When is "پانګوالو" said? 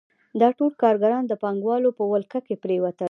1.43-1.89